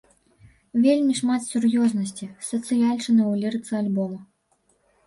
[0.85, 4.19] Вельмі шмат сур'ёзнасці, сацыяльшчыны ў лірыцы альбома.